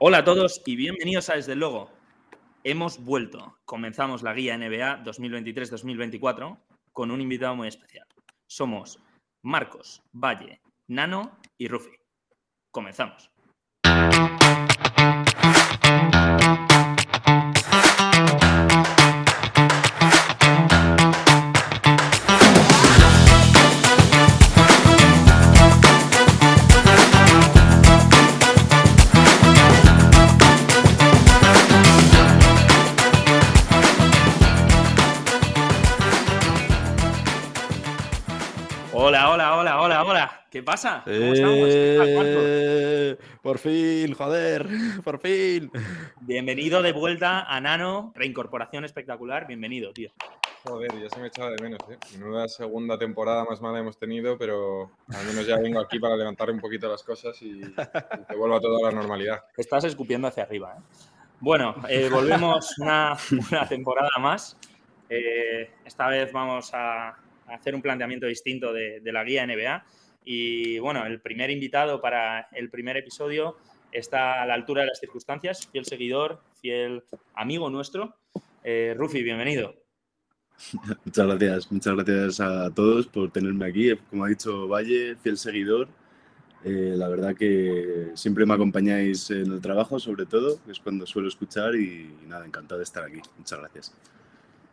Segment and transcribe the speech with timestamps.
[0.00, 1.90] Hola a todos y bienvenidos a Desde el Logo.
[2.62, 3.58] Hemos vuelto.
[3.64, 6.56] Comenzamos la guía NBA 2023-2024
[6.92, 8.06] con un invitado muy especial.
[8.46, 9.00] Somos
[9.42, 11.90] Marcos, Valle, Nano y Rufi.
[12.70, 13.28] Comenzamos.
[40.58, 41.02] ¿Qué pasa?
[41.04, 41.68] ¿Cómo estamos?
[41.70, 44.66] Eh, por fin, joder,
[45.04, 45.70] por fin.
[46.22, 49.46] Bienvenido de vuelta a Nano, reincorporación espectacular.
[49.46, 50.10] Bienvenido, tío.
[50.64, 51.96] Joder, ya se me echaba de menos, ¿eh?
[52.18, 56.50] Menuda segunda temporada más mala hemos tenido, pero al menos ya vengo aquí para levantar
[56.50, 57.72] un poquito las cosas y, y
[58.28, 59.44] que vuelva todo a la normalidad.
[59.56, 60.74] Estás escupiendo hacia arriba.
[60.76, 60.82] ¿eh?
[61.38, 63.16] Bueno, eh, volvemos una,
[63.48, 64.56] una temporada más.
[65.08, 67.16] Eh, esta vez vamos a, a
[67.46, 69.84] hacer un planteamiento distinto de, de la guía NBA.
[70.30, 73.56] Y bueno, el primer invitado para el primer episodio
[73.90, 78.14] está a la altura de las circunstancias, fiel seguidor, fiel amigo nuestro.
[78.62, 79.74] Eh, Rufi, bienvenido.
[81.06, 83.96] Muchas gracias, muchas gracias a todos por tenerme aquí.
[84.10, 85.88] Como ha dicho Valle, fiel seguidor.
[86.62, 91.06] Eh, la verdad que siempre me acompañáis en el trabajo, sobre todo, que es cuando
[91.06, 93.22] suelo escuchar y, nada, encantado de estar aquí.
[93.38, 93.94] Muchas gracias.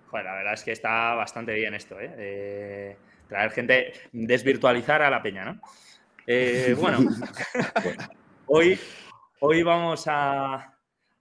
[0.07, 2.13] Joder, la verdad es que está bastante bien esto, ¿eh?
[2.17, 2.97] Eh,
[3.27, 5.61] traer gente, desvirtualizar a la peña, ¿no?
[6.27, 6.99] Eh, bueno,
[8.47, 8.79] hoy,
[9.39, 10.75] hoy vamos a,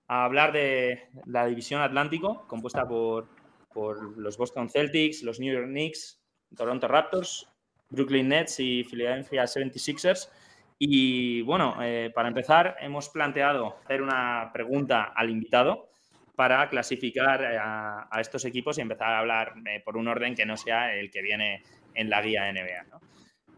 [0.07, 3.29] a hablar de la división Atlántico, compuesta por,
[3.73, 6.21] por los Boston Celtics, los New York Knicks,
[6.57, 7.49] Toronto Raptors,
[7.91, 10.31] Brooklyn Nets y Philadelphia 76ers.
[10.79, 15.91] Y bueno, eh, para empezar, hemos planteado hacer una pregunta al invitado
[16.35, 20.35] para clasificar eh, a, a estos equipos y empezar a hablar eh, por un orden
[20.35, 21.63] que no sea el que viene
[21.95, 22.85] en la guía NBA.
[22.91, 23.01] ¿no?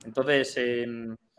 [0.04, 0.86] Entonces, eh,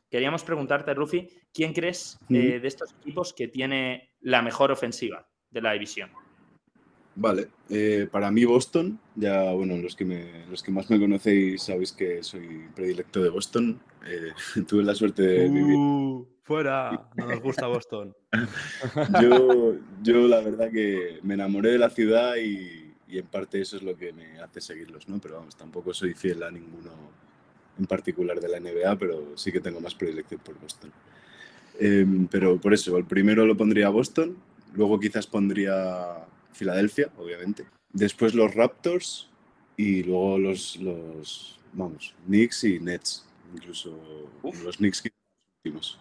[0.10, 5.62] queríamos preguntarte, Rufi, ¿quién crees eh, de estos equipos que tiene la mejor ofensiva de
[5.62, 6.10] la división?
[7.20, 11.64] Vale, eh, para mí Boston, ya bueno, los que, me, los que más me conocéis
[11.64, 13.82] sabéis que soy predilecto de Boston.
[14.06, 14.34] Eh,
[14.68, 18.16] tuve la suerte de vivir Uh, fuera, no nos gusta Boston.
[19.20, 23.78] Yo, yo la verdad que me enamoré de la ciudad y, y en parte eso
[23.78, 25.20] es lo que me hace seguirlos, ¿no?
[25.20, 26.92] Pero vamos, tampoco soy fiel a ninguno
[27.80, 30.92] en particular de la NBA, pero sí que tengo más predilección por Boston.
[31.80, 34.36] Em, pero por eso, el primero lo pondría Boston,
[34.74, 37.66] luego quizás pondría Filadelfia, obviamente.
[37.94, 39.30] Después los Raptors
[39.76, 43.98] y luego los, los vamos, Knicks y Nets, incluso
[44.42, 44.64] Uf.
[44.64, 45.12] los Knicks que
[45.64, 46.00] últimos.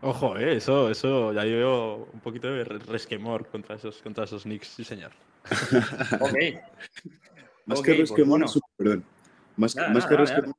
[0.00, 4.24] Ojo, eh, eso, eso, ya yo veo un poquito de re- resquemor contra esos, contra
[4.24, 5.12] esos Knicks, sí señor.
[6.20, 6.34] Ok.
[7.66, 8.52] Más que pues resquemor, bueno.
[8.76, 9.04] perdón.
[9.56, 10.52] Más, Nada, más nada, que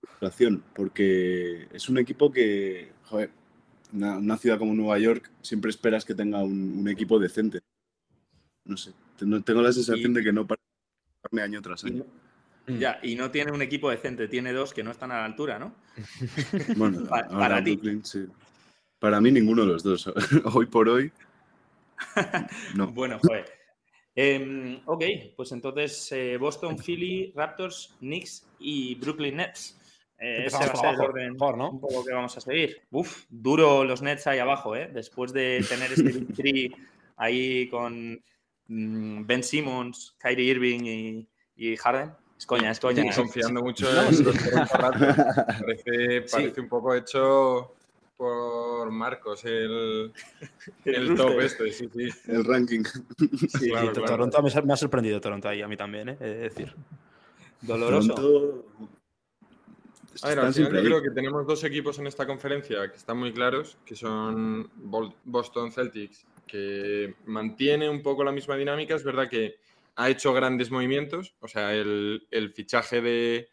[0.00, 3.30] frustración, porque es un equipo que, joder,
[3.92, 7.60] una, una ciudad como Nueva York siempre esperas que tenga un, un equipo decente.
[8.64, 10.60] No sé, tengo, tengo la sensación Y- de que no para
[11.42, 12.04] año tras Y año.
[12.66, 15.24] no- Ya, y no tiene un equipo decente, tiene dos que no están a la
[15.24, 15.74] altura, ¿no?
[16.76, 17.78] Bueno, ahora para ti.
[18.04, 18.26] Sí.
[19.00, 20.10] Para mí ninguno de los dos.
[20.54, 21.12] hoy por hoy,
[22.76, 22.86] no.
[22.92, 23.44] Bueno, joder.
[24.14, 25.04] Em, ok,
[25.36, 29.78] pues entonces eh, Boston, Philly, Raptors, Knicks y Brooklyn Nets.
[30.18, 31.70] Eh, ese va a ser el orden mejor, ¿no?
[31.70, 32.82] un poco que vamos a seguir.
[32.90, 34.88] Uf, duro los Nets ahí abajo, ¿eh?
[34.92, 36.76] Después de tener este Big Three
[37.16, 38.22] ahí con
[38.68, 42.12] mm, Ben Simmons, Kyrie Irving y, y Harden.
[42.38, 43.02] Es coña, es coña.
[43.10, 43.10] ¿eh?
[43.16, 45.16] confiando mucho en los Toronto Raptors.
[45.60, 46.36] Parece, Sí.
[46.36, 47.74] parece un poco hecho
[48.22, 50.12] por Marcos el,
[50.84, 52.08] el top este, sí, sí.
[52.28, 52.84] El ranking.
[52.84, 54.06] Sí, Claro, sí, claro.
[54.06, 56.72] Toronto me, ha- me ha sorprendido Toronto ahí, a mí también, eh, de decir.
[57.60, 58.14] Doloroso.
[58.14, 58.66] Toronto-
[60.22, 60.84] A ver, al final yo ahí.
[60.84, 64.70] creo que tenemos dos equipos en esta conferencia que están muy claros, que son
[65.24, 68.94] Boston Celtics, que mantiene un poco la misma dinámica.
[68.94, 69.56] Es verdad que
[69.96, 73.48] ha hecho grandes movimientos, o sea, el, el fichaje de,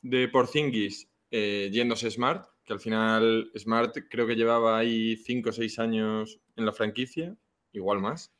[0.00, 5.52] de Porzingis eh, yéndose Smart, que al final Smart creo que llevaba ahí 5 o
[5.52, 7.34] 6 años en la franquicia,
[7.72, 8.30] igual más.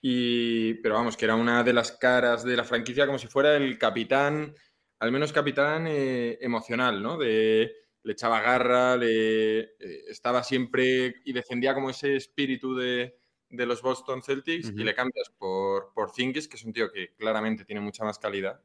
[0.00, 3.54] Y, pero vamos, que era una de las caras de la franquicia como si fuera
[3.56, 4.54] el capitán,
[4.98, 7.18] al menos capitán eh, emocional, ¿no?
[7.18, 7.70] De,
[8.02, 9.68] le echaba garra, le, eh,
[10.08, 13.18] estaba siempre y defendía como ese espíritu de,
[13.50, 17.14] de los Boston Celtics y le cambias por, por Zingis, que es un tío que
[17.16, 18.60] claramente tiene mucha más calidad,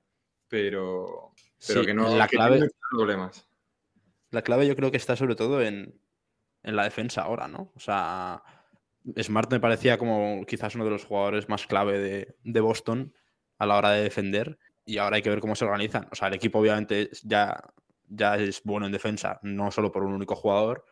[0.48, 1.34] pero,
[1.68, 3.48] pero Sí, que no la que clave- tiene muchos problemas.
[4.31, 6.01] La clave yo creo que está sobre todo en,
[6.63, 7.72] en la defensa ahora, ¿no?
[7.75, 8.44] O sea,
[9.22, 13.13] Smart me parecía como quizás uno de los jugadores más clave de, de Boston
[13.57, 16.07] a la hora de defender y ahora hay que ver cómo se organizan.
[16.12, 17.62] O sea, el equipo obviamente ya,
[18.07, 20.86] ya es bueno en defensa, no solo por un único jugador,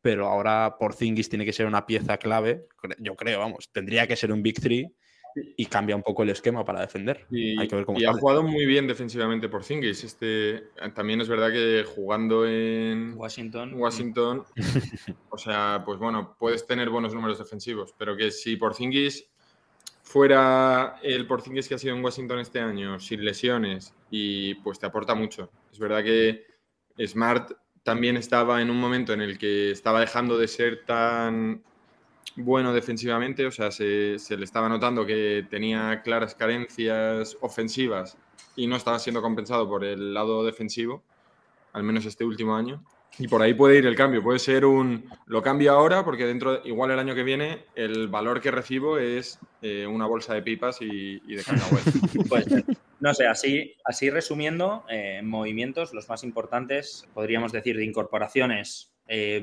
[0.00, 2.66] pero ahora por Zingis tiene que ser una pieza clave,
[2.98, 4.94] yo creo, vamos, tendría que ser un Big Three
[5.34, 7.26] y cambia un poco el esquema para defender.
[7.30, 10.04] Y, hay que ver cómo y ha jugado muy bien defensivamente por Zingis.
[10.04, 13.74] Este, también es verdad que jugando en Washington.
[13.74, 14.44] Washington,
[15.30, 19.28] o sea, pues bueno, puedes tener buenos números defensivos, pero que si por Zingis
[20.04, 24.86] fuera el Porzingis que ha sido en Washington este año, sin lesiones, y pues te
[24.86, 25.50] aporta mucho.
[25.72, 26.44] Es verdad que
[27.04, 27.50] Smart
[27.82, 31.64] también estaba en un momento en el que estaba dejando de ser tan
[32.36, 38.16] bueno defensivamente, o sea, se, le estaba notando que tenía claras carencias ofensivas
[38.56, 41.02] y no estaba siendo compensado por el lado defensivo,
[41.72, 42.82] al menos este último año.
[43.16, 44.22] Y por ahí puede ir el cambio.
[44.24, 45.08] Puede ser un.
[45.26, 49.38] Lo cambio ahora porque dentro, igual el año que viene, el valor que recibo es
[49.62, 51.94] eh, una bolsa de pipas y, de cacahuetes.
[52.28, 52.46] pues,
[52.98, 59.42] no sé, así, así resumiendo, eh, movimientos, los más importantes, podríamos decir, de incorporaciones, eh,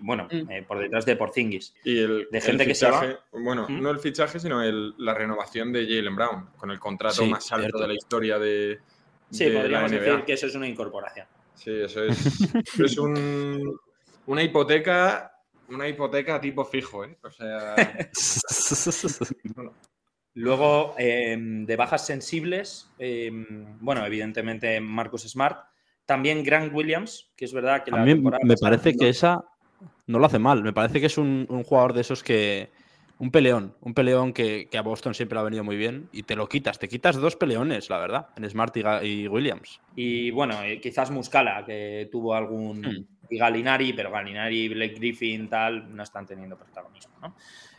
[0.00, 0.50] bueno, mm.
[0.50, 1.74] eh, por detrás de Porzingis.
[1.84, 3.20] Y el, de gente que se va.
[3.32, 3.82] Bueno, ¿Mm?
[3.82, 7.88] no el fichaje, sino la renovación de Jalen Brown, con el contrato más alto de
[7.88, 8.78] la historia de.
[9.30, 11.26] Sí, podríamos decir que eso es una incorporación.
[11.54, 12.18] Sí, eso es,
[12.78, 15.32] es una hipoteca,
[15.68, 17.18] una hipoteca tipo fijo, ¿eh?
[17.22, 17.76] O sea.
[20.34, 25.66] Luego, em, de bajas sensibles, em, bueno, evidentemente Marcus Smart.
[26.06, 29.44] También Grant Williams, que es verdad que la A mí me parece que esa
[30.10, 30.62] no lo hace mal.
[30.62, 32.70] Me parece que es un, jugador de esos que.
[33.18, 36.36] Un peleón, un peleón que, a Boston siempre le ha venido muy bien y te
[36.36, 39.78] lo quitas, te quitas dos peleones, la verdad, en Smart y, Williams.
[39.94, 42.80] Y bueno, eh, quizás Muscala, que tuvo algún.
[42.80, 43.06] Hmm.
[43.28, 47.36] Y Galinari, pero Galinari, Blake Griffin, tal, no están teniendo protagonismo, ¿no?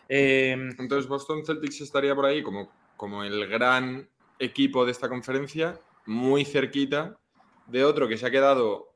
[0.08, 4.08] Em, Entonces, Boston Celtics estaría por ahí como, como el gran
[4.40, 7.18] equipo de esta conferencia, muy cerquita
[7.68, 8.91] de otro que se ha quedado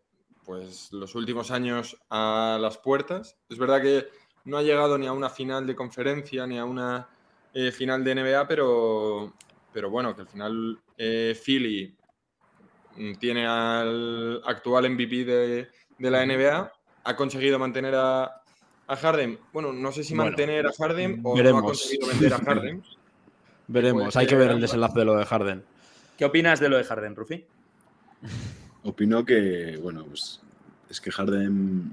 [0.45, 3.38] pues los últimos años a las puertas.
[3.50, 4.07] Es verdad que
[4.45, 7.07] no ha llegado ni a una final de conferencia ni a una
[7.53, 9.33] eh, final de NBA, pero,
[9.74, 11.95] pero bueno, que al final eh, Philly
[12.97, 15.69] mm, tiene al actual MVP de,
[16.00, 16.71] la NBA,
[17.03, 18.41] ha conseguido mantener a,
[18.88, 19.39] Harden.
[19.51, 22.83] Bueno, no sé si mantener a Harden o no ha conseguido vender a Harden.
[23.68, 25.63] veremos, hay que ver el desenlace de lo de Harden.
[26.18, 27.45] ¿Qué opinas de lo de Harden, Rufi?
[28.86, 30.40] Opino que, bueno, pues
[30.90, 31.92] es que Harden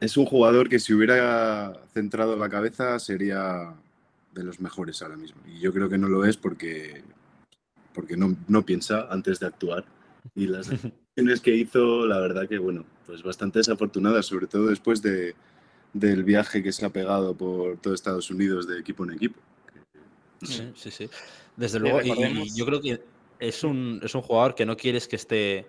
[0.00, 3.74] es un jugador que si hubiera centrado la cabeza sería
[4.32, 5.42] de los mejores ahora mismo.
[5.46, 7.02] Y yo creo que no lo es porque,
[7.92, 9.84] porque no, no piensa antes de actuar.
[10.34, 15.02] Y las acciones que hizo, la verdad que, bueno, pues bastante desafortunadas, sobre todo después
[15.02, 15.34] de,
[15.92, 19.38] del viaje que se ha pegado por todo Estados Unidos de equipo en equipo.
[20.42, 21.10] Sí, sí, sí.
[21.54, 23.02] Desde luego, y, yo creo que
[23.40, 25.66] es un, es un jugador que no quieres que esté,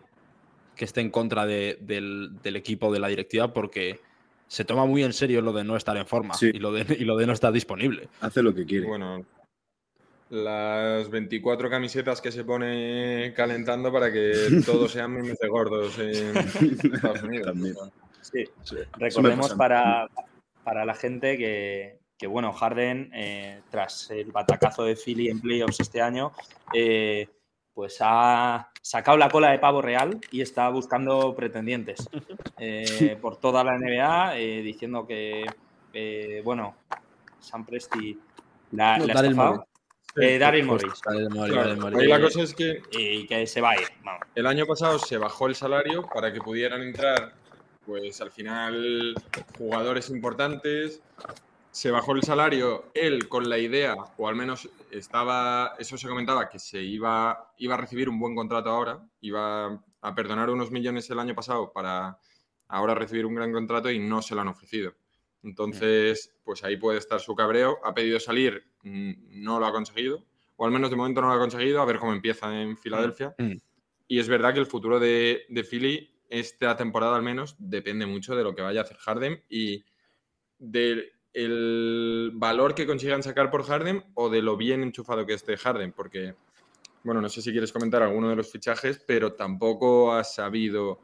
[0.75, 3.99] que esté en contra del, equipo de la directiva porque
[4.47, 7.05] se toma muy en serio lo de no estar en forma y, lo de, y
[7.05, 8.09] lo de no estar disponible.
[8.19, 8.85] Hace lo que quiere.
[8.85, 9.25] Bueno,
[10.29, 14.33] las 24 camisetas que se pone calentando para que
[14.65, 16.37] todos sean memes de gordos en
[16.93, 17.55] Estados Unidos.
[18.21, 18.45] Sí.
[18.97, 20.09] Recordemos para,
[20.63, 25.79] para la gente que, que bueno, Harden, eh, tras el batacazo de Philly en playoffs
[25.79, 26.31] este año,
[26.73, 27.27] eh,
[27.81, 32.07] pues ha sacado la cola de pavo real y está buscando pretendientes
[32.59, 35.47] eh, por toda la NBA, eh, diciendo que,
[35.91, 36.75] eh, bueno,
[37.39, 38.19] Sam Presti
[38.73, 39.63] la, no, Daryl Morris.
[40.13, 42.07] Daryl Morris.
[42.07, 43.87] la cosa es que, y que se va a ir.
[44.35, 47.33] El año pasado se bajó el salario para que pudieran entrar,
[47.83, 49.15] pues al final,
[49.57, 51.01] jugadores importantes
[51.71, 56.49] se bajó el salario él con la idea, o al menos estaba, eso se comentaba,
[56.49, 61.09] que se iba, iba a recibir un buen contrato ahora, iba a perdonar unos millones
[61.09, 62.17] el año pasado para
[62.67, 64.93] ahora recibir un gran contrato y no se lo han ofrecido.
[65.43, 67.79] Entonces, pues ahí puede estar su cabreo.
[67.83, 70.23] Ha pedido salir, mm, no lo ha conseguido,
[70.55, 73.33] o al menos de momento no lo ha conseguido, a ver cómo empieza en Filadelfia.
[73.37, 73.55] Mm.
[74.07, 78.35] Y es verdad que el futuro de, de Philly, esta temporada al menos, depende mucho
[78.35, 79.83] de lo que vaya a hacer Harden y
[80.59, 85.57] de el valor que consigan sacar por Harden o de lo bien enchufado que esté
[85.57, 86.35] Harden, porque,
[87.03, 90.99] bueno, no sé si quieres comentar alguno de los fichajes, pero tampoco ha sabido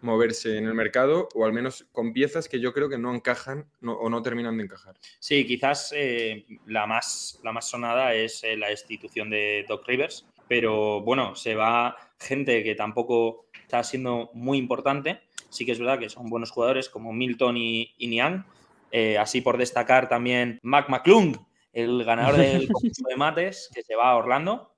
[0.00, 3.66] moverse en el mercado, o al menos con piezas que yo creo que no encajan
[3.82, 4.96] o no terminan de encajar.
[5.18, 10.26] Sí, quizás eh, la, más, la más sonada es eh, la institución de Doc Rivers,
[10.46, 15.20] pero bueno, se va gente que tampoco está siendo muy importante.
[15.50, 18.44] Sí que es verdad que son buenos jugadores como Milton y, y Niang,
[18.90, 21.36] Eh, así por destacar también Mac McClung,
[21.72, 24.74] el ganador del concurso de mates, que se va a Orlando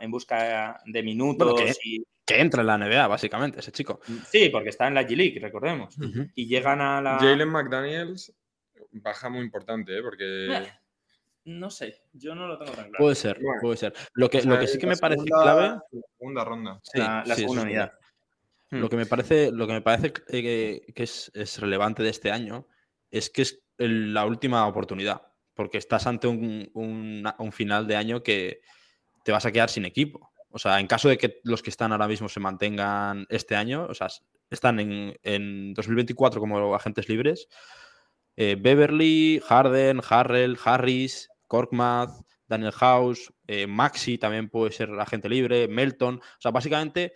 [0.00, 1.60] en busca de minutos.
[1.60, 2.04] que, y...
[2.24, 4.00] que, entra en la NBA, básicamente, ese chico.
[4.30, 5.96] Sí, porque está en la G-League, recordemos.
[6.34, 7.18] Y llegan a la.
[7.18, 8.34] Jalen McDaniels,
[8.92, 10.02] baja muy importante, ¿eh?
[10.02, 10.56] porque.
[10.56, 10.72] Eh,
[11.44, 12.98] no sé, yo no lo tengo tan claro.
[12.98, 13.92] Puede ser, puede ser.
[14.14, 15.80] Lo que, lo que sí que me parece clave.
[16.16, 16.80] Segunda ronda.
[16.84, 17.92] Sí, la, segunda unidad.
[18.70, 22.66] Lo que me parece, lo que, me parece que, es, es, relevante de este año
[23.12, 25.22] es que es la última oportunidad,
[25.54, 28.62] porque estás ante un, final de año que
[29.24, 30.32] te vas a quedar sin equipo.
[30.50, 33.86] O sea, en caso de que los que están ahora mismo se mantengan este año,
[33.88, 34.08] o sea,
[34.50, 37.48] están en, en 2024 como agentes libres,
[38.36, 45.68] eh, Beverly, Harden, Harrell, Harris, Korkmaz, Daniel House, eh, Maxi también puede ser agente libre,
[45.68, 46.16] Melton.
[46.16, 47.12] O sea, básicamente,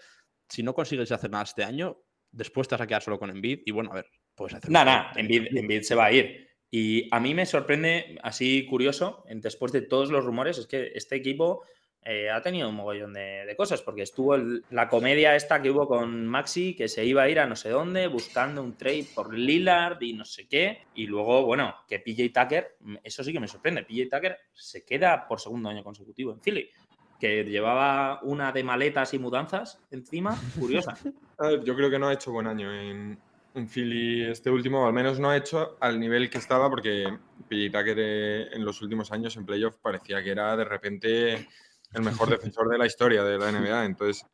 [0.48, 1.98] si no consigues hacer nada este año,
[2.36, 4.70] después te vas a quedar solo con Envid y bueno, a ver, puedes hacer.
[4.70, 6.46] Nada, nada, Envid, se va a ir.
[6.70, 11.16] Y a mí me sorprende, así curioso, después de todos los rumores, es que este
[11.16, 11.62] equipo
[12.08, 14.36] eh, ha tenido un mogollón de, cosas, porque estuvo
[14.70, 17.70] la comedia esta que hubo con Maxi, que se iba a ir a no sé
[17.70, 22.28] dónde, buscando un trade por Lillard y no sé qué, y luego, bueno, que PJ
[22.32, 26.40] Tucker, eso sí que me sorprende, PJ Tucker se queda por segundo año consecutivo en
[26.40, 26.70] Philly,
[27.18, 30.94] que llevaba una de maletas y mudanzas encima, curiosa.
[31.64, 33.18] Yo creo que no ha hecho buen año en,
[33.54, 37.18] en Philly este último, al menos no ha hecho al nivel que estaba, porque
[37.48, 41.48] PJ en los últimos años en playoff parecía que era de repente
[41.92, 43.84] el mejor defensor de la historia de la NBA.
[43.86, 44.26] Entonces,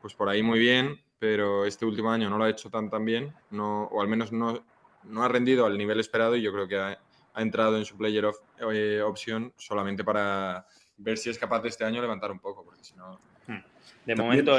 [0.00, 3.04] pues por ahí muy bien, pero este último año no lo ha hecho tan tan
[3.04, 4.64] bien, no, o al menos no,
[5.04, 6.98] no ha rendido al nivel esperado y yo creo que ha,
[7.36, 8.36] entrado en su player of,
[8.72, 12.84] eh, opción solamente para ver si es capaz de este año levantar un poco, porque
[12.84, 13.18] si no...
[13.46, 13.62] Hmm.
[14.04, 14.58] De momento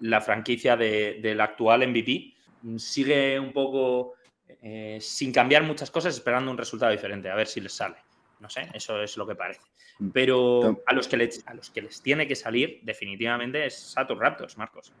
[0.00, 2.34] la franquicia del actual MVP
[2.76, 4.14] sigue un poco
[4.62, 7.96] eh, sin cambiar muchas cosas, esperando un resultado diferente, a ver si les sale.
[8.40, 9.62] No sé, eso es lo que parece.
[9.98, 10.10] Mm.
[10.10, 14.20] Pero a los que les, a los que les tiene que salir, definitivamente, es Saturn
[14.20, 14.92] Raptors, Marcos.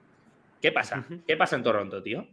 [0.60, 1.06] ¿Qué pasa?
[1.26, 2.26] ¿Qué pasa en Toronto, tío?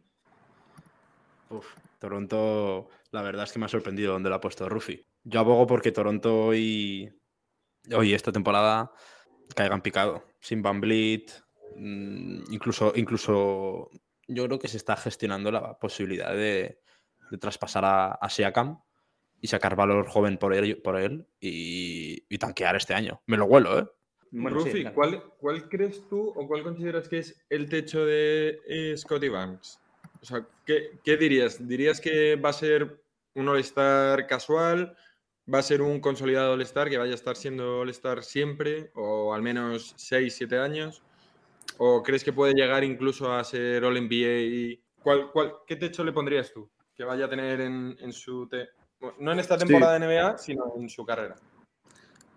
[1.50, 5.06] Uf, Toronto, la verdad es que me ha sorprendido donde lo ha puesto Rufi.
[5.24, 7.12] Yo abogo porque Toronto hoy,
[7.96, 8.92] hoy esta temporada
[9.56, 10.24] caigan picado.
[10.40, 13.90] Sin Van mm, incluso, incluso
[14.28, 16.80] yo creo que se está gestionando la posibilidad de,
[17.40, 18.80] traspasar a, a Siakam
[19.44, 23.22] y sacar valor joven por él, por él y, tanquear este año.
[23.28, 23.88] Me lo huelo, ¿eh?
[24.32, 29.82] Rufi, ¿cuál, crees tú o cuál consideras que es el techo de eh, Scotty Banks?
[30.22, 31.68] O sea, ¿qué, dirías?
[31.68, 33.04] ¿Dirías que va a ser
[33.36, 34.96] un All-Star casual?
[35.52, 38.92] ¿Va a ser un consolidado All-Star que vaya a estar siendo All-Star siempre?
[38.96, 41.02] ¿O al menos 6, 7 años?
[41.78, 44.80] ¿O crees que puede llegar incluso a ser All-NBA?
[45.02, 48.48] ¿Cuál, cuál, qué techo le pondrías tú que vaya a tener en, en su...
[48.48, 48.70] Te
[49.20, 51.36] no en esta temporada de NBA, sino en su carrera.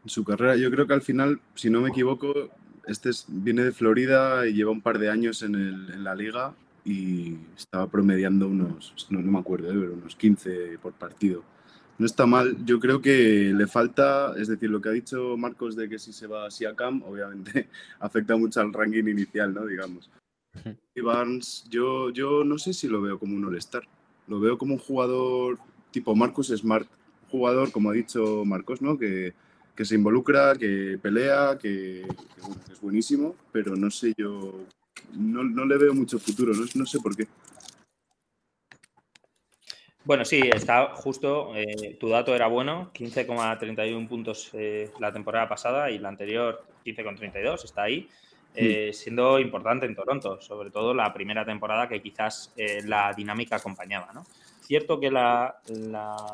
[0.02, 2.50] En su carrera, yo creo que al final, si no me equivoco,
[2.86, 7.88] este viene de Florida y lleva un par de años en, la liga y estaba
[7.88, 9.76] promediando unos, no, me acuerdo, ¿eh?
[9.78, 11.42] pero unos 15 por partido.
[11.98, 15.76] No está mal, yo creo que le falta, es decir, lo que ha dicho Marcos
[15.76, 17.68] de que si se va a Cam, obviamente
[18.00, 19.64] afecta mucho al ranking inicial, ¿no?
[19.64, 20.10] Digamos.
[20.94, 23.82] Y Barnes, yo, yo no sé si lo veo como un All-Star.
[24.26, 25.58] Lo veo como un jugador
[25.96, 26.86] tipo Marcus Smart,
[27.30, 28.98] jugador, como ha dicho Marcos, ¿no?
[28.98, 29.32] Que,
[29.82, 32.02] se involucra, que pelea, que,
[32.70, 34.64] es buenísimo, pero no sé yo,
[35.14, 37.26] no, le veo mucho futuro, no, sé por qué.
[40.06, 45.90] Bueno, sí, está justo, eh, tu dato era bueno, 15,31 puntos eh, la temporada pasada
[45.90, 48.08] y la anterior 15,32, está ahí,
[48.54, 54.12] eh, siendo importante en Toronto, sobre todo la primera temporada que quizás la dinámica acompañaba,
[54.12, 54.24] ¿no?
[54.60, 55.56] cierto que la,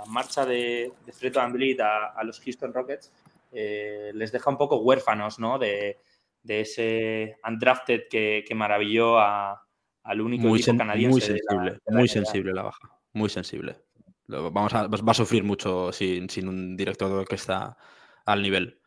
[0.06, 3.10] marcha de, de Fred Van a, los Houston Rockets
[3.52, 5.58] les deja un poco huérfanos ¿no?
[5.58, 5.96] de,
[6.46, 11.10] ese undrafted que, maravilló al único muy equipo canadiense.
[11.10, 13.76] Muy sensible, muy sensible la baja, muy sensible.
[14.26, 17.76] Vamos a, va a sufrir mucho sin, un director que está
[18.24, 18.80] al nivel.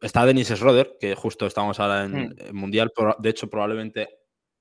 [0.00, 4.08] Está Denis Schroeder, que justo estamos ahora en, en Mundial, de hecho probablemente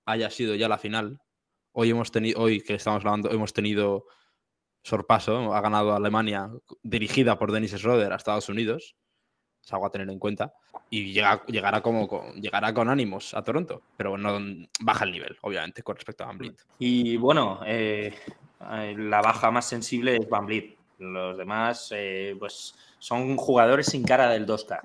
[0.06, 1.20] haya sido ya la final.
[1.74, 4.06] Hoy hemos tenido, hoy que estamos grabando, hemos tenido
[4.84, 6.50] sorpaso, ha ganado Alemania
[6.84, 8.96] dirigida por Dennis Schroeder a Estados Unidos,
[9.64, 10.54] es algo a tener en cuenta,
[10.90, 15.38] y llega, llegará, como, con, llegará con ánimos a Toronto, pero no baja el nivel,
[15.42, 16.58] obviamente, con respecto a Van Vliet.
[16.80, 18.14] Y bueno, eh,
[18.98, 20.76] la baja más sensible es Van Vliet.
[21.00, 24.80] Los demás, eh, pues, son jugadores sin cara del 2K.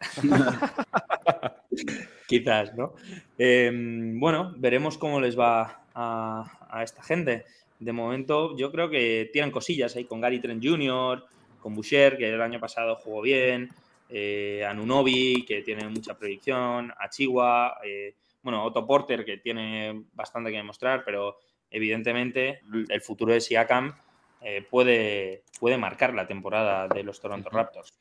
[2.26, 2.94] Quizás, ¿no?
[3.38, 7.44] Em, bueno, veremos cómo les va a, a esta gente.
[7.78, 11.24] de momento yo creo que tienen cosillas ahí con Gary Trent Jr.,
[11.60, 13.70] con Boucher, que el año pasado jugó bien,
[14.08, 20.58] eh, Anunobi, que tiene mucha proyección, Achiwa, eh, bueno, Otto Porter, que tiene bastante que
[20.58, 21.38] demostrar, pero
[21.74, 23.94] evidentemente el futuro de Siakam
[24.40, 27.92] eh, puede, puede marcar la temporada de los Toronto Raptors.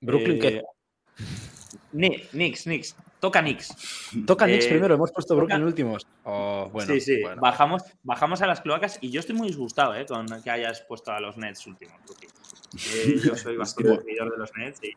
[0.00, 0.62] Brooklyn, ¿qué?
[1.92, 2.96] Knicks, Knicks.
[3.20, 3.74] Toca Knicks.
[4.26, 6.06] Toca Knicks Eh, primero, hemos puesto Brooklyn toca- últimos.
[6.24, 7.22] Oh, bueno, sí, sí.
[7.22, 7.40] bueno.
[7.40, 11.12] Bajamos, bajamos a las cloacas y yo estoy muy disgustado eh, con que hayas puesto
[11.12, 11.96] a los Nets últimos.
[12.06, 12.26] Rookie.
[12.94, 14.92] Eh, yo soy bastante seguidor de los Nets y,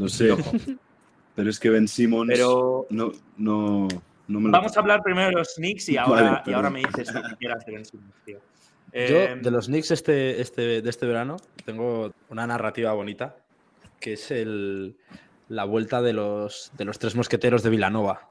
[0.00, 0.34] Lo sé.
[1.36, 3.86] Pero es que Ben Simmons pero no, no,
[4.30, 4.52] no me lo.
[4.52, 6.54] vamos a hablar primero de los Knicks y ahora, Vale, y perdón.
[6.54, 8.38] ahora me dices lo que quieras de Ben Simmons, tío.
[8.38, 8.40] Yo,
[8.92, 13.36] Eh, de los Knicks este, este, de este verano, tengo una narrativa bonita,
[14.00, 14.96] que es el,
[15.48, 18.28] la vuelta de los, de los tres mosqueteros de Villanova.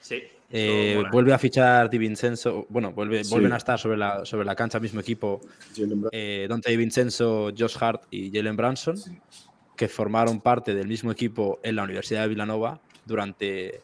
[0.00, 3.30] sí, Eh, vuelve a fichar Di Vincenzo, bueno, vuelve, Sí.
[3.30, 5.40] vuelven a estar sobre la, sobre la cancha, mismo equipo,
[6.12, 9.10] eh, Dante Di Vincenzo, Josh Hart y Jalen Branson, Sí.
[9.76, 13.82] que formaron parte del mismo equipo en la Universidad de Villanova durante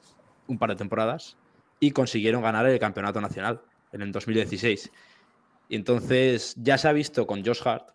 [0.52, 1.36] un par de temporadas
[1.80, 4.90] y consiguieron ganar el campeonato nacional en el 2016.
[5.68, 7.88] Y entonces ya se ha visto con Josh Hart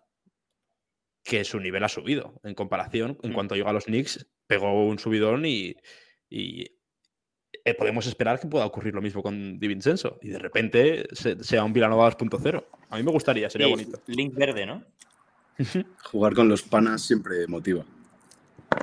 [1.24, 3.18] que su nivel ha subido en comparación.
[3.22, 3.34] En Mm.
[3.34, 5.76] cuanto llegó a los Knicks, pegó un subidón y,
[6.30, 6.66] y,
[7.64, 11.42] eh, podemos esperar que pueda ocurrir lo mismo con Di Vincenzo y de repente se-
[11.44, 12.66] sea un Villanova 2.0.
[12.90, 14.00] A mí me gustaría, sería Sí, bonito.
[14.06, 14.84] Link verde, ¿no?
[16.10, 17.84] Jugar con los panas siempre motiva.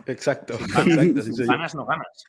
[0.08, 0.58] Exacto.
[0.84, 2.26] Sin ganas no ganas.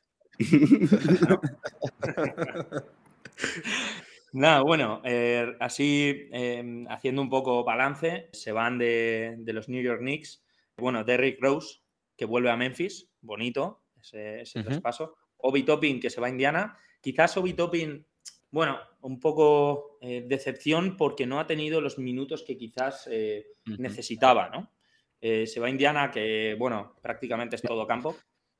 [4.33, 9.81] Nada, bueno, eh, así eh, haciendo un poco balance, se van de, de los New
[9.81, 10.43] York Knicks.
[10.77, 11.79] Bueno, Derrick Rose,
[12.15, 15.15] que vuelve a Memphis, bonito ese, traspaso.
[15.37, 16.77] Obi Toppin, que se va a Indiana.
[17.01, 18.05] Quizás Obi Toppin,
[18.51, 24.49] bueno, un poco eh, decepción porque no ha tenido los minutos que quizás eh, necesitaba,
[24.49, 24.71] ¿no?
[25.19, 28.15] Se va a Indiana, que, bueno, prácticamente es todo campo.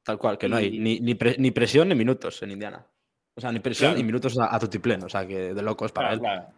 [0.08, 2.84] Tal cual, que no hay ni, ni, pre- ni presión ni minutos en Indiana.
[3.36, 3.98] O sea, ni presión Claro.
[4.00, 5.04] ni minutos a, a tutiplén.
[5.04, 6.22] O sea, que de locos para Claro, él.
[6.22, 6.54] claro.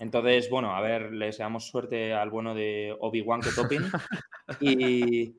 [0.00, 3.82] Entonces, bueno, a ver, le deseamos suerte al bueno de Obi-Wan que Toppin.
[4.60, 5.36] y,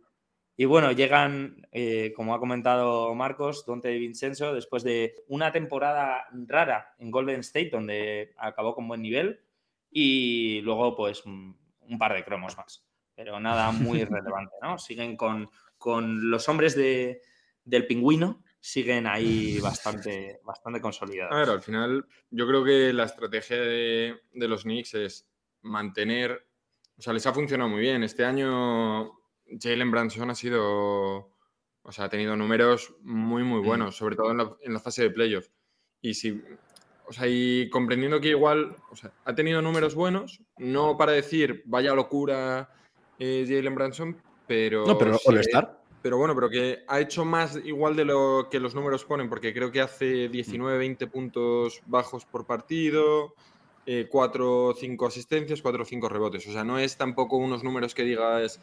[0.55, 6.95] y bueno, llegan, eh, como ha comentado Marcos, Dante Vincenzo, después de una temporada rara
[6.99, 9.39] en Golden State, donde acabó con buen nivel,
[9.91, 12.85] y luego, pues, un, un par de cromos más.
[13.15, 14.77] Pero nada muy relevante, ¿no?
[14.77, 17.21] Siguen con, con los hombres de,
[17.67, 21.33] del pingüino, siguen ahí bastante, bastante consolidados.
[21.33, 25.29] A ver, al final, yo creo que la estrategia de, de los Knicks es
[25.61, 26.47] mantener.
[26.97, 28.03] O sea, les ha funcionado muy bien.
[28.03, 29.11] Este año
[29.59, 31.31] Jalen Branson ha sido.
[31.83, 35.03] O sea, ha tenido números muy, muy buenos, sobre todo en la, en la fase
[35.03, 35.47] de playoff.
[36.01, 36.41] Y si.
[37.05, 38.75] O sea, y comprendiendo que igual.
[38.91, 42.69] O sea, ha tenido números buenos, no para decir vaya locura
[43.19, 44.85] eh, Jalen Branson, pero.
[44.85, 45.86] No, pero sí All-Star.
[46.07, 49.53] Pero bueno, pero que ha hecho más igual de lo que los números ponen, porque
[49.53, 53.33] creo que hace 19, 20 puntos bajos por partido,
[54.09, 56.47] 4 o 5 asistencias, 4 o 5 rebotes.
[56.47, 58.61] O sea, no es tampoco unos números que digas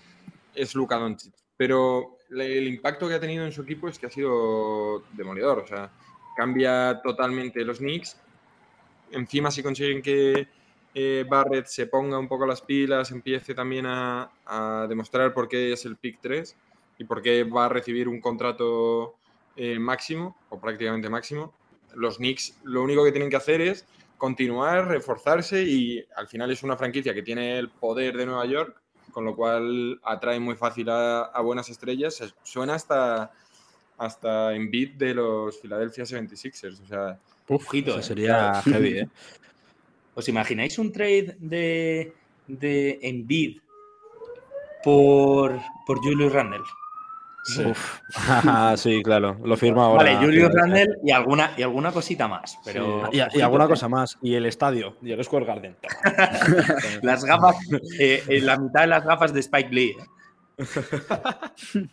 [0.54, 1.35] es Luka Doncic.
[1.54, 5.59] Pero el impacto que ha tenido en su equipo es que ha sido demoledor.
[5.59, 5.92] O sea,
[6.38, 8.16] cambia totalmente los Knicks.
[9.11, 10.48] Encima, si consiguen que
[10.94, 15.74] eh, Barrett se ponga un poco las pilas, empiece también a, a demostrar por qué
[15.74, 16.57] es el pick 3
[16.98, 19.14] y por qué va a recibir un contrato
[19.57, 21.52] eh, máximo o prácticamente máximo.
[21.94, 23.87] Los Knicks lo único que tienen que hacer es
[24.18, 28.80] continuar, reforzarse y al final es una franquicia que tiene el poder de Nueva York,
[29.12, 32.22] con lo cual atrae muy fácil a, a buenas estrellas.
[32.42, 33.33] Suena hasta,
[33.98, 36.83] hasta en beat de los Philadelphia 76ers.
[36.83, 38.02] O sea, eh.
[38.02, 39.09] sería heavy, ¿eh?
[40.14, 42.12] ¿Os imagináis un trade de,
[42.46, 43.59] de Embiid
[44.83, 46.62] por, por Julius Randle?
[47.66, 48.00] Uf.
[48.76, 49.38] Sí, claro.
[49.44, 50.04] Lo firma ahora.
[50.04, 52.59] Vale, Julius Pero- Randle y alguna, y alguna cosita más.
[52.64, 53.68] Pero Y, alguna eh.
[53.68, 54.18] cosa más.
[54.22, 54.96] Y el estadio.
[55.02, 55.76] Y el Square Garden.
[57.02, 57.57] Las gafas,
[57.98, 59.96] eh, eh, la mitad de las gafas de Spike Lee.
[60.59, 60.64] eh.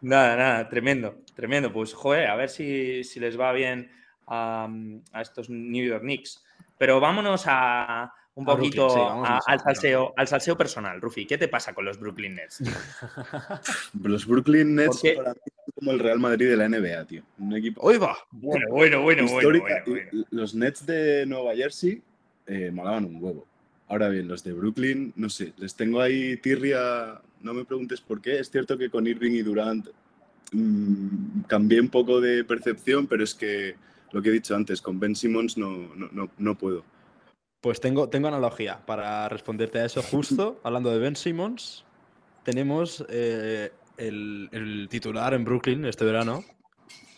[0.00, 1.72] nada, nada, tremendo, tremendo.
[1.72, 3.90] Pues, joder, a ver si, si les va bien
[4.26, 4.68] a,
[5.12, 6.44] a estos New York Knicks.
[6.78, 10.56] Pero vámonos a un A Brooklyn, poquito sí, vamos a- a- al, salseo, al salseo
[10.56, 11.00] personal.
[11.00, 12.60] Rufi, ¿qué te pasa con los Brooklyn Nets?
[14.02, 17.22] Los Brooklyn Nets Porque- para mí son como el Real Madrid de la NBA, tío.
[17.38, 18.16] Un equipo ¡Hoy va!
[18.32, 19.82] Bueno, bueno, bueno, bueno, histórica.
[19.86, 20.26] bueno, bueno.
[20.30, 22.02] y Los Nets de Nueva Jersey
[22.46, 23.46] eh, molaban un huevo.
[23.88, 28.20] Ahora bien, los de Brooklyn, no sé, les tengo ahí tirria, no me preguntes por
[28.20, 28.38] qué.
[28.40, 29.86] Es cierto que con Irving y Durant
[30.52, 33.74] mm, cambié un poco de percepción, pero es que
[34.12, 36.84] lo que he dicho antes, con Ben Simmons no, no, no, no puedo.
[37.64, 40.02] Pues tengo, tengo analogía para responderte a eso.
[40.02, 41.82] Justo hablando de Ben Simmons,
[42.42, 46.44] tenemos eh, el, el titular en Brooklyn este verano.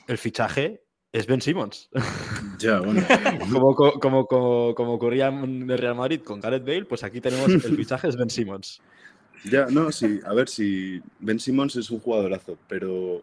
[0.07, 1.91] El fichaje es Ben Simmons.
[2.61, 3.03] Ya, bueno.
[3.51, 7.21] como, co- como, co- como ocurría en el Real Madrid con Gareth Bale, pues aquí
[7.21, 8.81] tenemos el fichaje es Ben Simmons.
[9.51, 10.21] Ya, no, sí.
[10.25, 13.21] A ver, si Ben Simmons es un jugadorazo, pero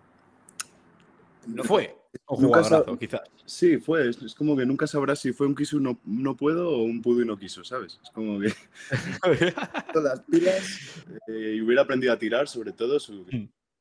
[1.47, 1.95] No fue
[2.27, 3.21] un Nunca jugadorazo, quizás.
[3.45, 4.09] sí, fue.
[4.09, 7.01] Es, es como que nunca sabrás si fue un quiso no, no puedo o un
[7.01, 7.99] pudo y no quiso, ¿sabes?
[8.03, 8.53] Es como que
[9.93, 10.79] todas las pilas
[11.27, 13.25] eh, y hubiera aprendido a tirar, sobre todo, su-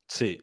[0.06, 0.40] sí,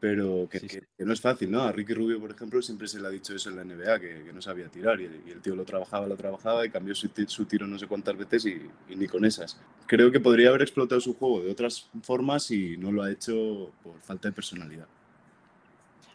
[0.00, 0.80] pero que, Sí, sí.
[0.80, 1.62] que- que no es fácil, ¿no?
[1.62, 4.24] A Ricky Rubio, por ejemplo, siempre se le ha dicho eso en la NBA, que,
[4.24, 6.94] que no sabía tirar y el, y el tío lo trabajaba, lo trabajaba y cambió
[6.94, 7.08] su
[7.46, 9.60] tiro no sé cuántas veces y, y ni con esas.
[9.86, 13.72] Creo que podría haber explotado su juego de otras formas y no lo ha hecho
[13.82, 14.88] por falta de personalidad.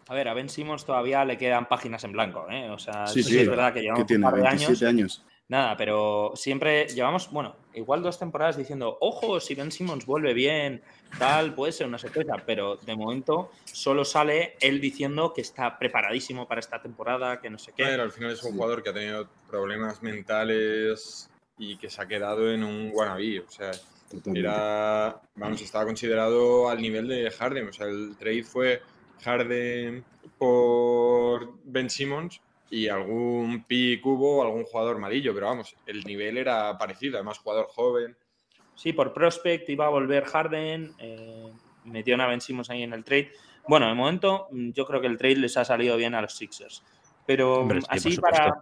[0.10, 2.70] A ver, a Ben Simmons todavía le quedan páginas en blanco, ¿eh?
[2.70, 4.86] O sea, Sí, eso sí, sí es verdad que llevamos un tiene par de 27
[4.86, 5.20] años.
[5.20, 5.26] años.
[5.50, 10.82] Nada, pero siempre llevamos, bueno, igual dos temporadas diciendo, ojo, si Ben Simmons vuelve bien,
[11.18, 16.50] tal, puede ser una sorpresa, pero de momento solo sale él diciendo que está preparadísimo
[16.50, 17.86] para esta temporada, que no sé qué.
[17.86, 22.08] Pero al final es un jugador que ha tenido problemas mentales y que se ha
[22.08, 23.40] quedado en un wannabe.
[23.40, 23.72] O sea,
[24.12, 24.40] Totalmente.
[24.42, 27.70] era, vamos, estaba considerado al nivel de Harden.
[27.70, 28.82] O sea, el trade fue
[29.24, 30.04] Harden
[30.38, 36.78] por Ben Simmons y algún pick hubo, algún jugador malillo, pero vamos, el nivel era
[36.78, 38.16] parecido, además jugador joven.
[38.76, 41.52] Sí, por prospect iba a volver Harden, eh,
[41.86, 43.32] metieron a Ben Simmons ahí en el trade.
[43.68, 46.36] Bueno, de momento mm, yo creo que el trade les ha salido bien a los
[46.36, 46.84] Sixers.
[47.26, 48.62] Pero Hombre, mm, así para,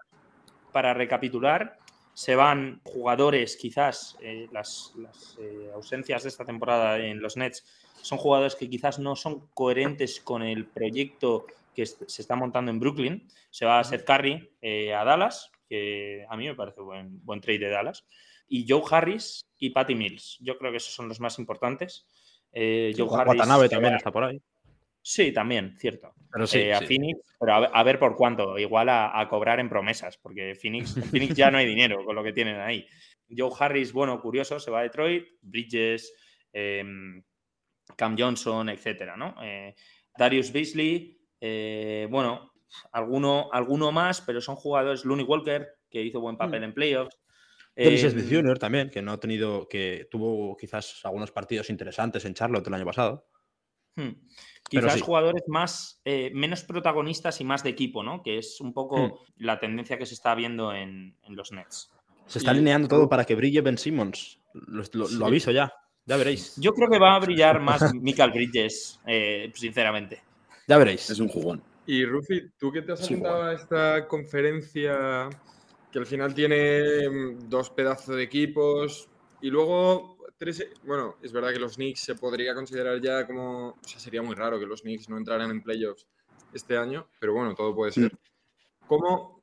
[0.72, 1.78] para recapitular,
[2.14, 7.66] se van jugadores quizás, eh, las, las, eh, ausencias de esta temporada en los Nets
[8.06, 12.80] son jugadores que quizás no son coherentes con el proyecto que se está montando en
[12.80, 13.28] Brooklyn.
[13.50, 17.42] Se va a Seth Curry eh, a Dallas, que a mí me parece buen, buen
[17.42, 18.06] trade de Dallas
[18.48, 20.38] y Joe Harris y Patty Mills.
[20.40, 22.06] Yo creo que esos son los más importantes.
[22.52, 24.40] Eh, Joe Harris Watanabe también va- está por ahí.
[25.02, 26.14] Sí, también, cierto.
[26.32, 26.86] Pero sí, Eh, a sí.
[26.88, 28.58] Phoenix, pero a ver, a ver por cuánto.
[28.58, 32.16] Igual a, a cobrar en promesas, porque Phoenix, en Phoenix ya no hay dinero con
[32.16, 32.88] lo que tienen ahí.
[33.36, 35.26] Joe Harris, bueno, curioso, se va a Detroit.
[35.42, 36.14] Bridges,
[36.54, 37.22] em,
[37.96, 39.36] Cam Johnson, etcétera, ¿no?
[39.42, 39.76] Eh,
[40.18, 42.52] Darius Beasley, eh, bueno,
[42.92, 45.06] alguno, alguno más, pero son jugadores.
[45.06, 47.18] Looney Walker, que hizo buen papel en playoffs.
[47.76, 48.58] Dennis Em, Smith Jr.
[48.58, 52.86] también, que no ha tenido, que tuvo quizás algunos partidos interesantes en Charlotte el año
[52.86, 53.28] pasado.
[53.98, 54.12] Hmm.
[54.70, 55.00] Quizás sí.
[55.02, 58.24] jugadores más eh, menos protagonistas y más de equipo, ¿no?
[58.24, 59.14] Que es un poco Hmm.
[59.38, 61.92] la tendencia que se está viendo en, en los Nets.
[62.26, 64.40] Se está Y- alineando todo para que brille Ben Simmons.
[64.54, 65.72] Lo, lo- lo aviso ya.
[66.06, 66.56] Ya veréis.
[66.58, 70.22] Yo creo que va a brillar más Michael Bridges, eh, sinceramente.
[70.68, 71.10] Ya veréis.
[71.10, 71.64] Es un jugón.
[71.88, 75.30] Y Rufi, tú que te has Sí, apuntado a esta conferencia
[75.92, 79.08] que al final tiene mm, dos pedazos de equipos
[79.42, 80.66] y luego tres.
[80.84, 83.70] Bueno, es verdad que los Knicks se podría considerar ya como.
[83.70, 86.08] O sea, sería muy raro que los Knicks no entraran en playoffs
[86.54, 88.12] este año, pero bueno, todo puede ser.
[88.88, 89.42] ¿Cómo,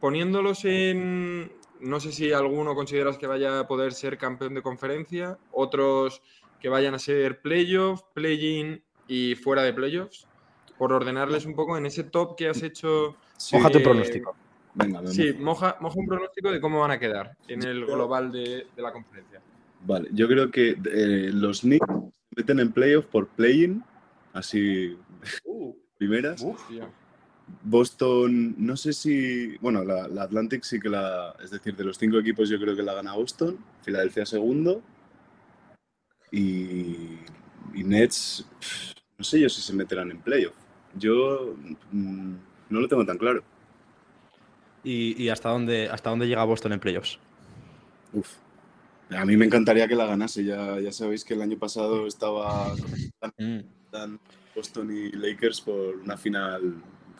[0.00, 1.52] poniéndolos en.
[1.80, 6.22] No sé si alguno consideras que vaya a poder ser campeón de conferencia, otros
[6.60, 10.26] que vayan a ser playoffs, play-in y fuera de playoffs,
[10.78, 13.16] por ordenarles un poco en ese top que has hecho.
[13.36, 14.36] Sí, Moja tu eh, pronóstico.
[14.74, 18.66] venga, Sí, moja, moja un pronóstico de cómo van a quedar en el global de,
[18.76, 19.40] de la conferencia.
[19.86, 23.82] Vale, yo creo que eh, los Knicks se meten en playoff por play-in,
[24.34, 24.98] así
[25.98, 26.44] primeras.
[26.68, 26.99] Tío.
[27.62, 29.56] Boston, no sé si.
[29.58, 31.34] Bueno, la, la Atlantic sí que la.
[31.42, 33.58] Es decir, de los cinco equipos, yo creo que la gana Boston.
[33.82, 34.82] Filadelfia segundo.
[36.32, 37.18] Y.
[37.74, 38.46] Y Nets.
[38.60, 40.54] pff, No sé yo si se meterán en playoff.
[40.94, 41.54] Yo.
[41.92, 42.34] mm,
[42.70, 43.42] no lo tengo tan claro.
[44.82, 47.18] ¿Y, y hasta, dónde, hasta dónde llega Boston en playoffs?
[48.12, 48.28] Uf.
[49.10, 50.44] A mí me encantaría que la ganase.
[50.44, 52.74] Ya, ya sabéis que el año pasado estaba
[53.38, 53.60] Mm.
[53.90, 54.20] tan
[54.54, 56.74] Boston y Lakers por una final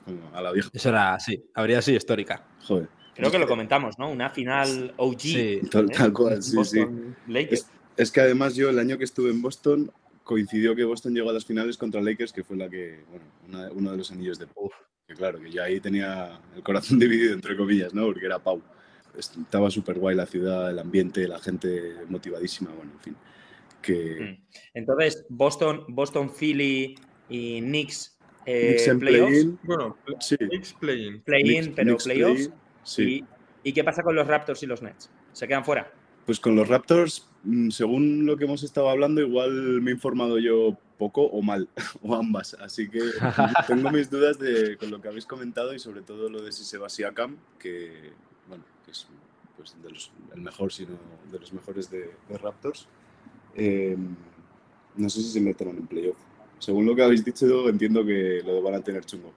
[0.04, 0.68] como a la vieja.
[0.72, 2.44] Eso era, sí, habría sido histórica.
[2.66, 2.88] Joder.
[3.14, 4.10] Creo que lo comentamos, ¿no?
[4.10, 5.20] Una final OG.
[5.20, 5.94] Sí, Tal- ¿eh?
[5.96, 7.66] tal cual, sí, Boston Lakers.
[7.96, 9.90] Es que además yo el año que estuve en Boston
[10.24, 13.70] coincidió que Boston llegó a las finales contra Lakers, que fue la que, bueno, una-
[13.72, 14.70] uno de los anillos de Pau.
[15.06, 18.06] Que claro, que yo ahí tenía el corazón dividido entre comillas, ¿no?
[18.06, 18.62] Porque era Pau.
[19.18, 23.16] Estaba súper guay la ciudad, el ambiente, la gente motivadísima, bueno, en fin.
[23.82, 24.46] Que Mm.
[24.74, 26.94] Entonces, Boston, Boston, Philly
[27.28, 30.36] y Knicks, eh, Knicks en playoffs, play-in, Bueno, sí.
[30.36, 31.22] Knicks play-in.
[31.24, 32.04] pero playoffs.
[32.04, 33.02] play-in, sí.
[33.64, 35.10] Y, ¿Y qué pasa con los Raptors y los Nets?
[35.32, 35.92] ¿Se quedan fuera?
[36.26, 40.38] Pues con los Raptors, mm, según lo que hemos estado hablando, igual me he informado
[40.38, 41.68] yo poco o mal,
[42.02, 42.54] o ambas.
[42.54, 43.00] Así que
[43.66, 46.64] tengo mis dudas de, con lo que habéis comentado y sobre todo lo de si
[46.64, 48.12] se va Siakam, que,
[48.48, 49.06] bueno, que es
[49.56, 50.98] pues, de los, el mejor, sino
[51.30, 52.86] de los mejores de, de Raptors.
[53.54, 53.96] Eh,
[54.96, 56.16] no sé si se meterán en playoff.
[56.60, 59.32] Según lo que habéis dicho, entiendo que lo van a tener chungo.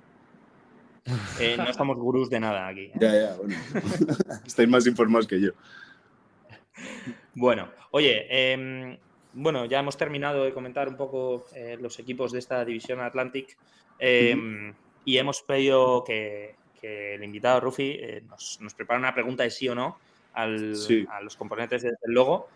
[1.39, 2.81] Eh, no estamos gurús de nada aquí.
[2.85, 2.91] ¿eh?
[2.99, 3.55] Ya, ya, bueno.
[4.45, 5.51] Estáis más informados que yo.
[7.35, 8.97] Bueno, oye, em,
[9.33, 13.57] bueno, ya hemos terminado de comentar un poco eh, los equipos de esta división Atlantic
[13.99, 14.73] em,
[15.05, 19.67] y hemos pedido que, que el invitado Rufi nos, nos prepare una pregunta de sí
[19.67, 19.97] o no
[20.33, 21.05] al- Sí.
[21.09, 22.47] a los componentes del logo.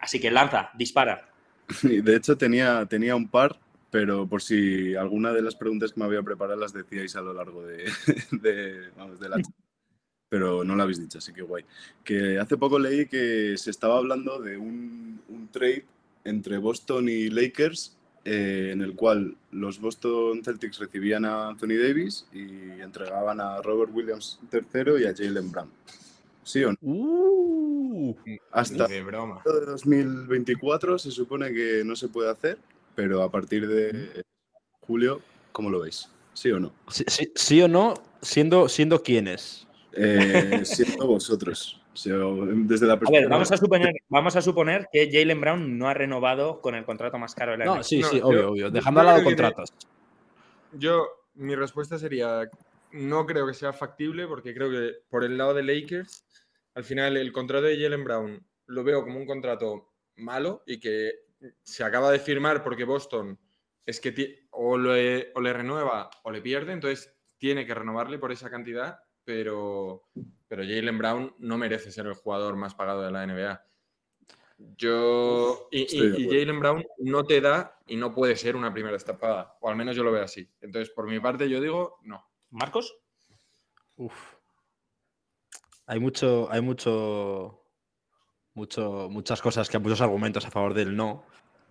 [0.00, 1.28] Así que lanza, dispara.
[1.82, 3.58] De hecho, tenía, tenía un par,
[3.90, 7.32] pero por si alguna de las preguntas que me había preparado las decíais a lo
[7.32, 7.90] largo de,
[8.30, 9.56] de, vamos, de la charla.
[10.28, 11.64] Pero no lo habéis dicho, así que guay.
[12.02, 15.84] Que hace poco leí que se estaba hablando de un, un trade
[16.24, 22.26] entre Boston y Lakers, eh, en el cual los Boston Celtics recibían a Anthony Davis
[22.32, 25.70] y entregaban a Robert Williams III y a Jalen Brown.
[26.42, 26.78] ¿Sí o no?
[26.80, 27.65] Uh,
[28.52, 29.42] Hasta de broma.
[29.44, 32.58] de 2024 se supone que no se puede hacer,
[32.94, 34.22] pero a partir de
[34.80, 35.20] julio,
[35.52, 36.08] ¿cómo lo veis?
[36.34, 36.72] ¿Sí o no?
[36.88, 39.66] sí, sí- sí o no, siendo, siendo quiénes.
[39.92, 41.80] Eh, siendo vosotros.
[41.94, 45.88] Desde la A ver, perspectiva- vamos a suponer, vamos a suponer que Jalen Brown no
[45.88, 48.50] ha renovado con el contrato más caro de la No, sí, No, sí, yo- obvio,
[48.50, 48.66] obvio.
[48.66, 49.70] yo Dejando al lado contratos.
[50.72, 52.50] Yo, mi respuesta sería,
[52.92, 56.24] no creo que sea factible porque creo que por el lado de Lakers,
[56.76, 61.12] al final el contrato de Jalen Brown lo veo como un contrato malo y que
[61.62, 63.38] se acaba de firmar porque Boston
[63.86, 68.18] es que ti- o le, o le renueva o le pierde, entonces tiene que renovarle
[68.18, 70.10] por esa cantidad, pero,
[70.48, 73.66] pero Jalen Brown no merece ser el jugador más pagado de la NBA.
[74.76, 75.68] Yo.
[75.70, 75.86] Y.
[76.30, 79.56] Jalen Brown no te da y no puede ser una primera estapada.
[79.60, 80.50] O al menos yo lo veo así.
[80.60, 82.22] Entonces, por mi parte, yo digo no.
[82.50, 82.96] ¿Marcos?
[83.96, 84.35] Uf.
[85.86, 87.62] Hay mucho, hay mucho,
[88.54, 91.24] mucho, muchas cosas que muchos argumentos a favor del no,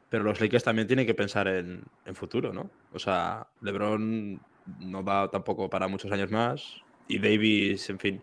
[0.10, 2.69] pero los Lakers también tienen que pensar en, en futuro, ¿no?
[2.93, 4.39] O sea, LeBron
[4.80, 8.21] no da tampoco para muchos años más y Davis, en fin,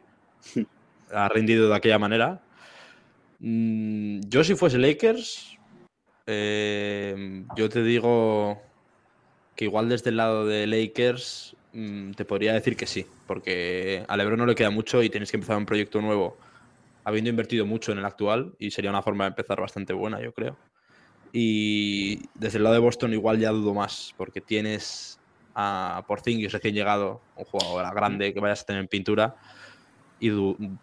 [1.12, 2.40] ha rendido de aquella manera.
[3.38, 5.59] Mm, yo si fuese Lakers,
[6.26, 8.62] eh, yo te digo
[9.57, 14.39] que igual desde el lado de Lakers te podría decir que sí, porque a LeBron
[14.39, 16.37] no le queda mucho y tienes que empezar un proyecto nuevo,
[17.05, 20.33] habiendo invertido mucho en el actual y sería una forma de empezar bastante buena, yo
[20.33, 20.57] creo.
[21.33, 25.19] Y desde el lado de Boston igual ya dudo más, porque tienes
[25.55, 29.37] a Porzingis recién llegado, un jugador grande que vayas a tener en pintura,
[30.21, 30.31] y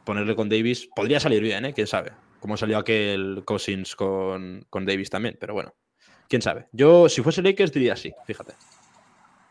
[0.04, 1.74] ponerle con Davis podría salir bien, ¿eh?
[1.74, 2.12] ¿Quién sabe?
[2.40, 5.74] Como salió aquel Cousins con, con Davis también, pero bueno,
[6.28, 6.68] quién sabe.
[6.74, 8.54] Yo, si fuese Lakers, diría sí, fíjate.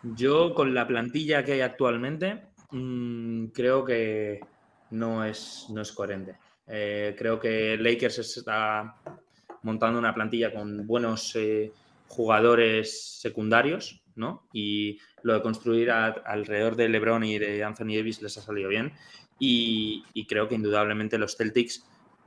[0.03, 4.41] Yo, con la plantilla que hay actualmente, mm, creo que
[4.91, 6.37] no es, no es coherente.
[6.67, 8.97] Eh, creo que Lakers está
[9.63, 11.73] montando una plantilla con buenos eh,
[12.07, 14.47] jugadores secundarios, ¿no?
[14.53, 18.69] Y lo de construir a- alrededor de LeBron y de Anthony Davis les ha salido
[18.69, 18.93] bien.
[19.39, 21.85] Y, y creo que indudablemente los Celtics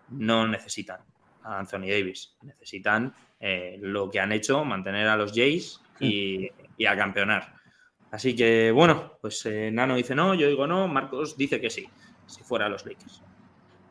[0.10, 1.02] no necesitan
[1.44, 2.36] a Anthony Davis.
[2.42, 7.61] Necesitan eh, lo que han hecho, mantener a los Jays y, y a campeonar.
[8.12, 11.88] Así que, bueno, pues eh, Nano dice no, yo digo no, Marcos dice que sí,
[12.28, 13.24] si fuera los Lakers.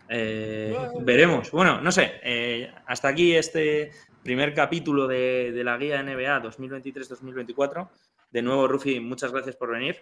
[0.09, 1.51] Eh, veremos.
[1.51, 7.89] Bueno, no sé, eh, hasta aquí este primer capítulo de, de la guía NBA 2023-2024.
[8.31, 9.97] De nuevo, Rufi, muchas gracias por venir.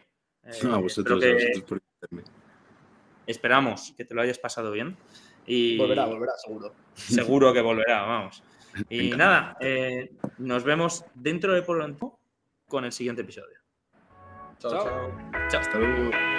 [0.44, 1.78] Eh, a espero vosotros, que- a vosotros por
[2.10, 2.38] invitarme.
[3.26, 4.96] esperamos que te lo hayas pasado bien.
[5.46, 6.74] Y Volverá, volverá, seguro.
[6.94, 8.42] seguro que volverá, vamos.
[8.90, 12.18] Y nada, eh, nos vemos dentro de pronto
[12.66, 13.57] con el siguiente episodio.
[14.60, 14.84] Chao, Chao.
[14.84, 15.60] chao.
[15.60, 16.37] Hasta luego.